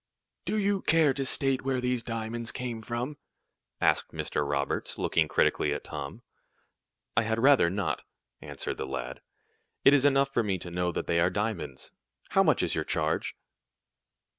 "Do 0.45 0.57
you 0.57 0.81
care 0.81 1.13
to 1.13 1.23
state 1.27 1.61
where 1.61 1.79
these 1.79 2.01
diamonds 2.01 2.51
came 2.51 2.81
from?" 2.81 3.19
asked 3.79 4.11
Mr. 4.11 4.41
Roberts, 4.49 4.97
looking 4.97 5.27
critically 5.27 5.75
at 5.75 5.83
Tom. 5.83 6.23
"I 7.15 7.21
had 7.21 7.37
rather 7.37 7.69
not," 7.69 8.01
answered 8.41 8.77
the 8.77 8.87
lad. 8.87 9.21
"It 9.85 9.93
is 9.93 10.03
enough 10.03 10.33
for 10.33 10.41
me 10.41 10.57
to 10.57 10.71
know 10.71 10.91
that 10.91 11.05
they 11.05 11.19
are 11.19 11.29
diamonds. 11.29 11.91
How 12.29 12.41
much 12.41 12.63
is 12.63 12.73
your 12.73 12.83
charge?" 12.83 13.35